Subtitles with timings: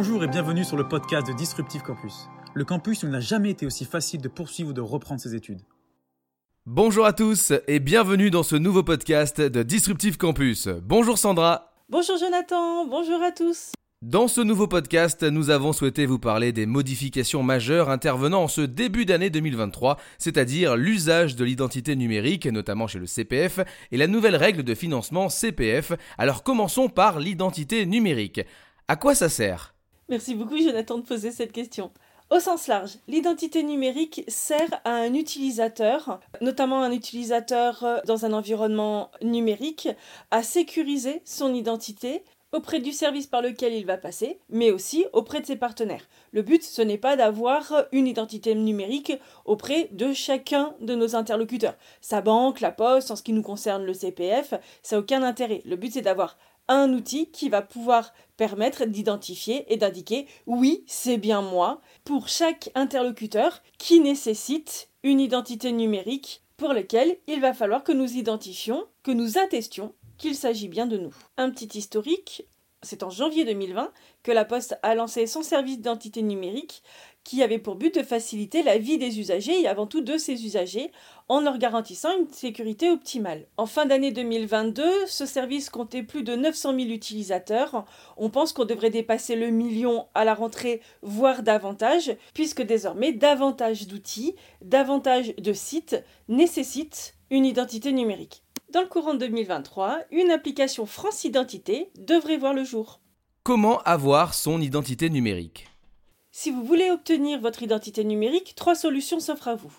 [0.00, 2.28] Bonjour et bienvenue sur le podcast de Disruptive Campus.
[2.54, 5.34] Le campus où il n'a jamais été aussi facile de poursuivre ou de reprendre ses
[5.34, 5.60] études.
[6.66, 10.68] Bonjour à tous et bienvenue dans ce nouveau podcast de Disruptive Campus.
[10.68, 11.72] Bonjour Sandra.
[11.88, 13.72] Bonjour Jonathan, bonjour à tous.
[14.00, 18.60] Dans ce nouveau podcast, nous avons souhaité vous parler des modifications majeures intervenant en ce
[18.60, 23.58] début d'année 2023, c'est-à-dire l'usage de l'identité numérique, notamment chez le CPF,
[23.90, 25.90] et la nouvelle règle de financement CPF.
[26.18, 28.42] Alors commençons par l'identité numérique.
[28.86, 29.74] À quoi ça sert?
[30.10, 31.90] Merci beaucoup Jonathan de poser cette question.
[32.30, 38.32] Au sens large, l'identité numérique sert à un utilisateur, notamment un utilisateur euh, dans un
[38.32, 39.88] environnement numérique,
[40.30, 45.40] à sécuriser son identité auprès du service par lequel il va passer, mais aussi auprès
[45.40, 46.08] de ses partenaires.
[46.32, 49.12] Le but, ce n'est pas d'avoir une identité numérique
[49.44, 51.76] auprès de chacun de nos interlocuteurs.
[52.00, 55.60] Sa banque, la poste, en ce qui nous concerne le CPF, ça n'a aucun intérêt.
[55.66, 61.18] Le but, c'est d'avoir un outil qui va pouvoir permettre d'identifier et d'indiquer oui, c'est
[61.18, 67.84] bien moi pour chaque interlocuteur qui nécessite une identité numérique pour laquelle il va falloir
[67.84, 71.14] que nous identifions, que nous attestions qu'il s'agit bien de nous.
[71.36, 72.46] Un petit historique,
[72.82, 76.82] c'est en janvier 2020 que la Poste a lancé son service d'identité numérique
[77.28, 80.46] qui avait pour but de faciliter la vie des usagers et avant tout de ces
[80.46, 80.90] usagers
[81.28, 83.44] en leur garantissant une sécurité optimale.
[83.58, 87.84] En fin d'année 2022, ce service comptait plus de 900 000 utilisateurs.
[88.16, 93.88] On pense qu'on devrait dépasser le million à la rentrée, voire davantage, puisque désormais davantage
[93.88, 98.42] d'outils, davantage de sites nécessitent une identité numérique.
[98.72, 103.00] Dans le courant de 2023, une application France Identité devrait voir le jour.
[103.42, 105.66] Comment avoir son identité numérique?
[106.40, 109.76] Si vous voulez obtenir votre identité numérique, trois solutions s'offrent à vous.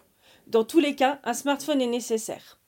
[0.48, 2.60] Dans tous les cas, un smartphone est nécessaire.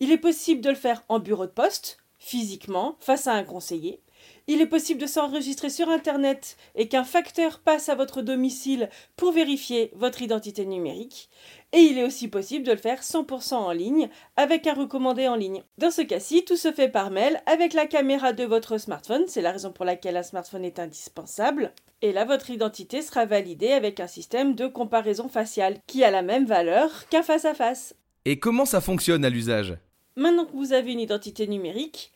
[0.00, 4.02] Il est possible de le faire en bureau de poste, physiquement, face à un conseiller.
[4.52, 9.30] Il est possible de s'enregistrer sur Internet et qu'un facteur passe à votre domicile pour
[9.30, 11.30] vérifier votre identité numérique.
[11.72, 15.36] Et il est aussi possible de le faire 100% en ligne avec un recommandé en
[15.36, 15.62] ligne.
[15.78, 19.40] Dans ce cas-ci, tout se fait par mail avec la caméra de votre smartphone, c'est
[19.40, 21.72] la raison pour laquelle un smartphone est indispensable.
[22.02, 26.22] Et là, votre identité sera validée avec un système de comparaison faciale qui a la
[26.22, 27.94] même valeur qu'un face-à-face.
[28.24, 29.76] Et comment ça fonctionne à l'usage?
[30.16, 32.10] Maintenant que vous avez une identité numérique,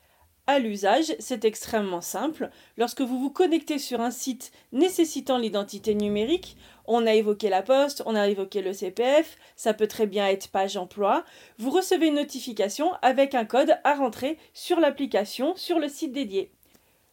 [0.46, 2.50] à l'usage, c'est extrêmement simple.
[2.76, 6.56] Lorsque vous vous connectez sur un site nécessitant l'identité numérique,
[6.86, 10.48] on a évoqué la poste, on a évoqué le CPF, ça peut très bien être
[10.48, 11.24] page emploi,
[11.58, 16.52] vous recevez une notification avec un code à rentrer sur l'application, sur le site dédié.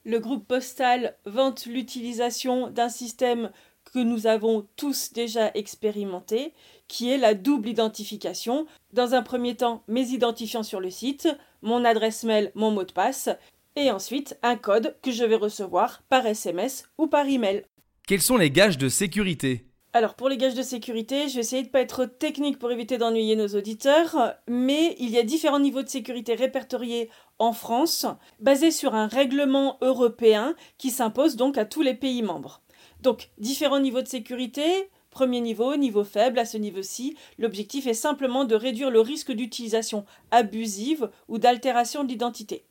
[0.03, 3.52] Le groupe postal vante l'utilisation d'un système
[3.94, 6.53] que nous avons tous déjà expérimenté,
[6.88, 8.66] qui est la double identification.
[8.94, 11.30] Dans un premier temps, mes identifiants sur le site,
[11.61, 13.29] mon adresse mail, mon mot de passe,
[13.75, 17.63] et ensuite un code que je vais recevoir par SMS ou par email.
[18.07, 19.66] Quels sont les gages de sécurité?
[19.94, 22.72] Alors pour les gages de sécurité, je vais essayer de ne pas être technique pour
[22.72, 28.05] éviter d'ennuyer nos auditeurs, mais il y a différents niveaux de sécurité répertoriés en France,
[28.39, 32.61] basés sur un règlement européen qui s'impose donc à tous les pays membres.
[33.01, 38.45] Donc différents niveaux de sécurité, Premier niveau, niveau faible, à ce niveau-ci, l'objectif est simplement
[38.45, 42.63] de réduire le risque d'utilisation abusive ou d'altération de l'identité.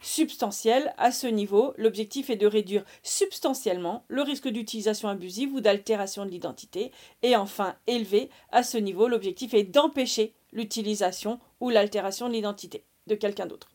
[0.00, 6.24] Substantiel, à ce niveau, l'objectif est de réduire substantiellement le risque d'utilisation abusive ou d'altération
[6.24, 6.92] de l'identité.
[7.22, 13.16] Et enfin, élevé, à ce niveau, l'objectif est d'empêcher l'utilisation ou l'altération de l'identité de
[13.16, 13.70] quelqu'un d'autre.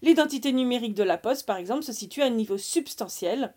[0.00, 3.52] L'identité numérique de la poste, par exemple, se situe à un niveau substantiel,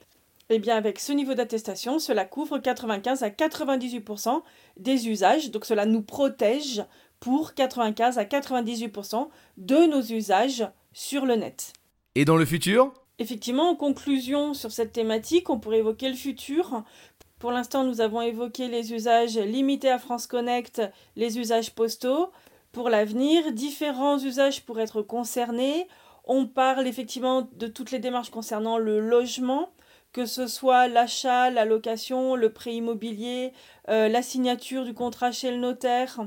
[0.50, 4.42] eh bien, avec ce niveau d'attestation, cela couvre 95 à 98%
[4.78, 6.84] des usages, donc cela nous protège
[7.20, 9.28] pour 95 à 98%
[9.58, 11.74] de nos usages sur le net.
[12.16, 12.94] Et dans le futur?
[13.20, 16.84] Effectivement, en conclusion sur cette thématique, on pourrait évoquer le futur.
[17.38, 20.82] Pour l'instant, nous avons évoqué les usages limités à France Connect,
[21.16, 22.32] les usages postaux.
[22.72, 25.88] Pour l'avenir, différents usages pourraient être concernés.
[26.24, 29.72] On parle effectivement de toutes les démarches concernant le logement,
[30.12, 33.54] que ce soit l'achat, la location, le prêt immobilier,
[33.90, 36.20] euh, la signature du contrat chez le notaire,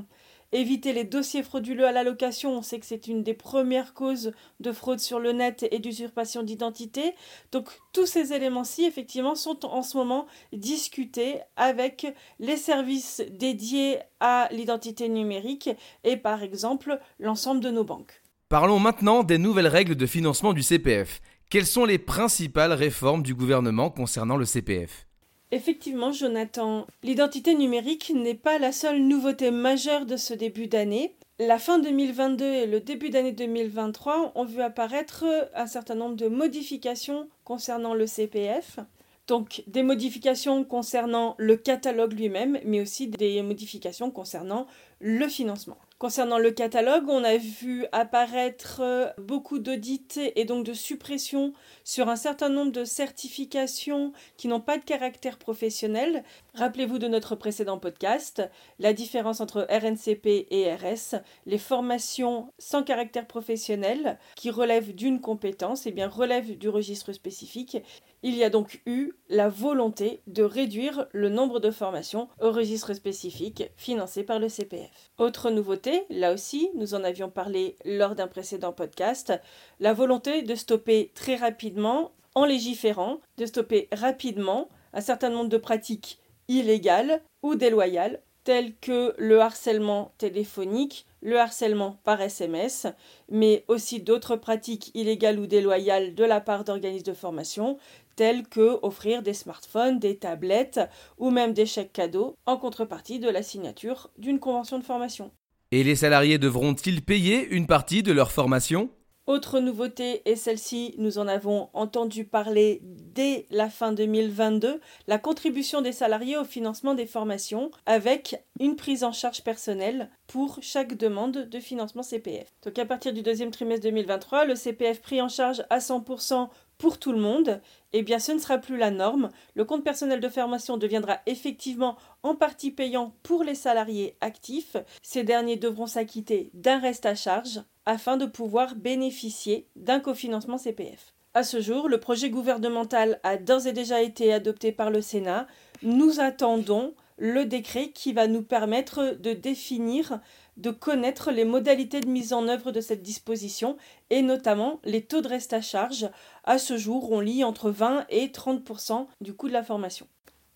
[0.53, 4.31] éviter les dossiers frauduleux à la location, on sait que c'est une des premières causes
[4.59, 7.15] de fraude sur le net et d'usurpation d'identité.
[7.51, 12.07] Donc tous ces éléments-ci, effectivement, sont en ce moment discutés avec
[12.39, 15.69] les services dédiés à l'identité numérique
[16.03, 18.21] et par exemple l'ensemble de nos banques.
[18.47, 21.21] Parlons maintenant des nouvelles règles de financement du CPF.
[21.49, 25.07] Quelles sont les principales réformes du gouvernement concernant le CPF
[25.51, 31.15] Effectivement, Jonathan, l'identité numérique n'est pas la seule nouveauté majeure de ce début d'année.
[31.37, 36.27] La fin 2022 et le début d'année 2023 ont vu apparaître un certain nombre de
[36.27, 38.79] modifications concernant le CPF.
[39.27, 44.67] Donc des modifications concernant le catalogue lui-même, mais aussi des modifications concernant
[44.99, 45.77] le financement.
[46.03, 51.53] Concernant le catalogue, on a vu apparaître euh, beaucoup d'audits et donc de suppressions
[51.85, 56.25] sur un certain nombre de certifications qui n'ont pas de caractère professionnel.
[56.55, 58.43] Rappelez-vous de notre précédent podcast,
[58.79, 65.85] la différence entre RNCP et RS, les formations sans caractère professionnel qui relèvent d'une compétence,
[65.85, 67.77] et eh bien relèvent du registre spécifique.
[68.23, 72.93] Il y a donc eu la volonté de réduire le nombre de formations au registre
[72.93, 75.11] spécifique financé par le CPF.
[75.17, 79.33] Autre nouveauté, là aussi, nous en avions parlé lors d'un précédent podcast,
[79.79, 85.57] la volonté de stopper très rapidement, en légiférant, de stopper rapidement un certain nombre de
[85.57, 92.87] pratiques illégales ou déloyales, telles que le harcèlement téléphonique, le harcèlement par SMS,
[93.29, 97.77] mais aussi d'autres pratiques illégales ou déloyales de la part d'organismes de formation,
[98.15, 100.81] tels que offrir des smartphones, des tablettes
[101.17, 105.31] ou même des chèques cadeaux en contrepartie de la signature d'une convention de formation.
[105.75, 108.91] Et les salariés devront-ils payer une partie de leur formation?
[109.25, 115.81] Autre nouveauté, et celle-ci, nous en avons entendu parler dès la fin 2022, la contribution
[115.81, 121.49] des salariés au financement des formations avec une prise en charge personnelle pour chaque demande
[121.49, 122.53] de financement CPF.
[122.63, 126.49] Donc à partir du deuxième trimestre 2023, le CPF pris en charge à 100%
[126.83, 127.61] pour tout le monde,
[127.93, 129.29] eh bien ce ne sera plus la norme.
[129.55, 134.75] Le compte personnel de formation deviendra effectivement en partie payant pour les salariés actifs.
[135.01, 141.13] Ces derniers devront s'acquitter d'un reste à charge afin de pouvoir bénéficier d'un cofinancement CPF.
[141.33, 145.47] À ce jour, le projet gouvernemental a d'ores et déjà été adopté par le Sénat.
[145.83, 150.19] Nous attendons le décret qui va nous permettre de définir
[150.57, 153.77] de connaître les modalités de mise en œuvre de cette disposition
[154.09, 156.09] et notamment les taux de reste à charge.
[156.43, 160.07] À ce jour, on lit entre 20 et 30% du coût de la formation.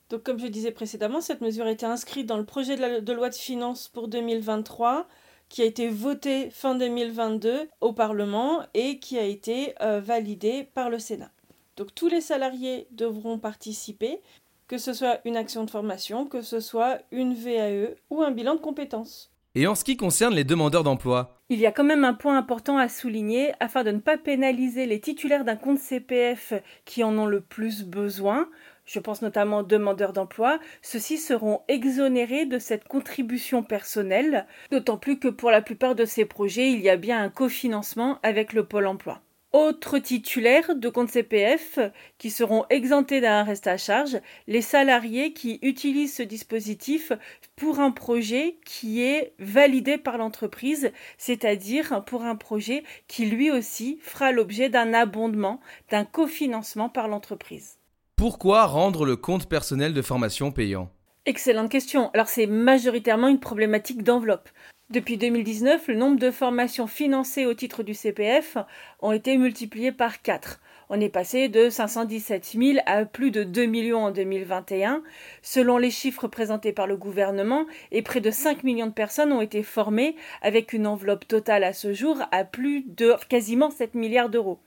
[0.09, 3.29] Donc comme je disais précédemment, cette mesure a été inscrite dans le projet de, loi
[3.29, 5.07] de finances pour 2023
[5.49, 10.89] qui a été voté fin 2022 au Parlement et qui a été euh, validé par
[10.89, 11.31] le Sénat.
[11.77, 14.21] Donc tous les salariés devront participer,
[14.67, 18.55] que ce soit une action de formation, que ce soit une VAE ou un bilan
[18.55, 19.31] de compétences.
[19.59, 22.37] Et en ce qui concerne les demandeurs d'emploi Il y a quand même un point
[22.37, 26.53] important à souligner afin de ne pas pénaliser les titulaires d'un compte CPF
[26.85, 28.49] qui en ont le plus besoin.
[28.85, 30.59] Je pense notamment aux demandeurs d'emploi.
[30.83, 36.25] Ceux-ci seront exonérés de cette contribution personnelle, d'autant plus que pour la plupart de ces
[36.25, 39.23] projets, il y a bien un cofinancement avec le pôle emploi.
[39.53, 41.79] Autres titulaires de compte CPF
[42.17, 47.13] qui seront exemptés d'un reste à charge, les salariés qui utilisent ce dispositif
[47.55, 53.99] pour un projet qui est validé par l'entreprise, c'est-à-dire pour un projet qui lui aussi
[54.01, 57.77] fera l'objet d'un abondement, d'un cofinancement par l'entreprise.
[58.17, 60.89] Pourquoi rendre le compte personnel de formation payant?
[61.25, 62.09] Excellente question.
[62.13, 64.49] Alors c'est majoritairement une problématique d'enveloppe.
[64.89, 68.57] Depuis 2019, le nombre de formations financées au titre du CPF
[69.01, 70.61] ont été multipliés par 4.
[70.89, 75.03] On est passé de 517 000 à plus de 2 millions en 2021.
[75.41, 79.41] Selon les chiffres présentés par le gouvernement, et près de 5 millions de personnes ont
[79.41, 84.29] été formées avec une enveloppe totale à ce jour à plus de quasiment 7 milliards
[84.29, 84.59] d'euros.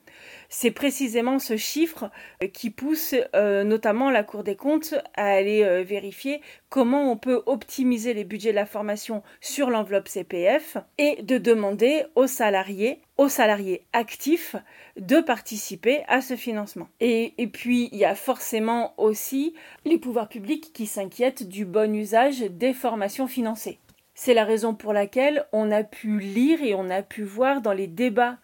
[0.53, 2.11] C'est précisément ce chiffre
[2.43, 7.17] euh, qui pousse euh, notamment la Cour des comptes à aller euh, vérifier comment on
[7.17, 13.01] peut optimiser les budgets de la formation sur l'enveloppe CPF et de demander aux salariés,
[13.17, 14.57] aux salariés actifs,
[14.97, 16.89] de participer à ce financement.
[16.99, 19.55] Et, et puis, il y a forcément aussi
[19.85, 23.79] les pouvoirs publics qui s'inquiètent du bon usage des formations financées.
[24.17, 27.73] C'est la raison pour laquelle on a pu lire et on a pu voir dans
[27.73, 28.39] les débats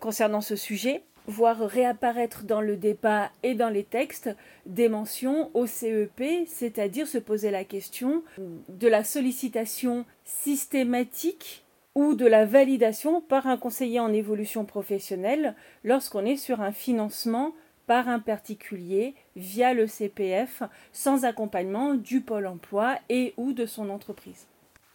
[0.00, 4.30] concernant ce sujet voir réapparaître dans le débat et dans les textes
[4.66, 8.22] des mentions au CEP, c'est-à-dire se poser la question
[8.68, 16.24] de la sollicitation systématique ou de la validation par un conseiller en évolution professionnelle lorsqu'on
[16.24, 17.52] est sur un financement
[17.86, 20.62] par un particulier via le CPF
[20.92, 24.46] sans accompagnement du pôle emploi et ou de son entreprise.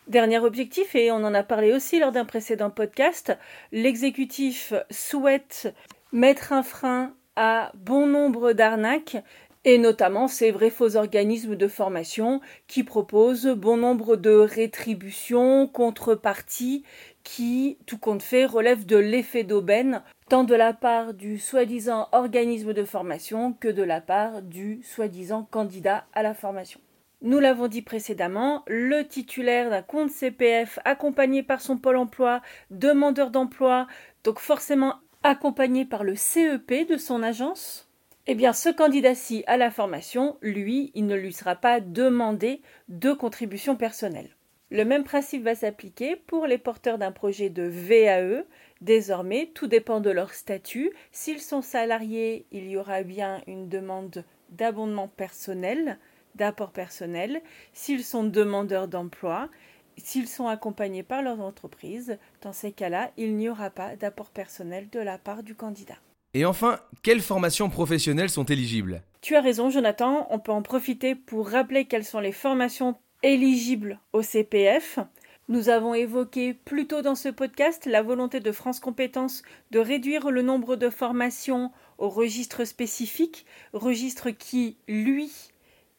[0.08, 3.36] Dernier objectif, et on en a parlé aussi lors d'un précédent podcast,
[3.72, 5.74] l'exécutif souhaite
[6.16, 9.18] mettre un frein à bon nombre d'arnaques
[9.66, 16.86] et notamment ces vrais faux organismes de formation qui proposent bon nombre de rétributions, contreparties
[17.24, 22.72] qui, tout compte fait, relèvent de l'effet d'aubaine, tant de la part du soi-disant organisme
[22.72, 26.80] de formation que de la part du soi-disant candidat à la formation.
[27.22, 33.32] Nous l'avons dit précédemment, le titulaire d'un compte CPF accompagné par son pôle emploi, demandeur
[33.32, 33.88] d'emploi,
[34.24, 34.96] donc forcément
[35.26, 37.90] accompagné par le CEP de son agence,
[38.28, 43.12] Eh bien, ce candidat-ci à la formation, lui, il ne lui sera pas demandé de
[43.12, 44.36] contribution personnelle.
[44.70, 48.46] Le même principe va s'appliquer pour les porteurs d'un projet de VAE.
[48.82, 50.92] Désormais, tout dépend de leur statut.
[51.12, 55.98] S'ils sont salariés, il y aura bien une demande d'abondement personnel,
[56.36, 57.42] d'apport personnel.
[57.74, 59.50] S'ils sont demandeurs d'emploi,
[59.98, 64.88] s'ils sont accompagnés par leur entreprise, dans ces cas-là, il n'y aura pas d'apport personnel
[64.92, 65.98] de la part du candidat.
[66.34, 69.02] Et enfin, quelles formations professionnelles sont éligibles?
[69.22, 70.28] Tu as raison, Jonathan.
[70.30, 75.00] On peut en profiter pour rappeler quelles sont les formations éligibles au CPF.
[75.48, 80.30] Nous avons évoqué plus tôt dans ce podcast la volonté de France Compétences de réduire
[80.30, 85.32] le nombre de formations au registre spécifique, registre qui, lui,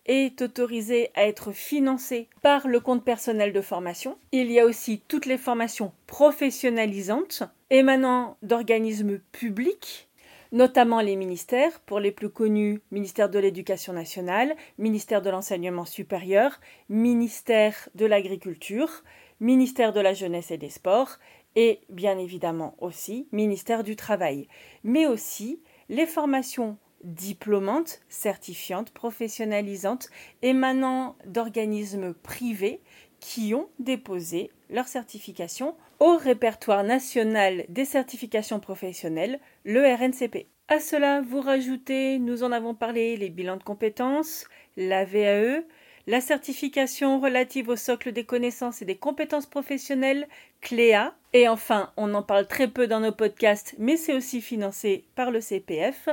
[0.06, 4.16] est autorisé à être financé par le compte personnel de formation.
[4.32, 10.08] Il y a aussi toutes les formations professionnalisantes émanant d'organismes publics
[10.52, 16.60] notamment les ministères, pour les plus connus, ministère de l'Éducation nationale, ministère de l'Enseignement supérieur,
[16.88, 19.02] ministère de l'Agriculture,
[19.40, 21.18] ministère de la Jeunesse et des Sports,
[21.56, 24.48] et bien évidemment aussi ministère du Travail,
[24.84, 30.08] mais aussi les formations diplômantes, certifiantes, professionnalisantes,
[30.42, 32.80] émanant d'organismes privés
[33.20, 40.46] qui ont déposé leur certification au répertoire national des certifications professionnelles, le RNCP.
[40.68, 45.62] À cela, vous rajoutez, nous en avons parlé, les bilans de compétences, la VAE,
[46.08, 50.28] la certification relative au socle des connaissances et des compétences professionnelles,
[50.60, 55.04] CLEA, et enfin, on en parle très peu dans nos podcasts, mais c'est aussi financé
[55.14, 56.08] par le CPF,